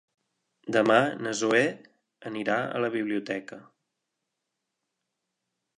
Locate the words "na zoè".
1.25-1.61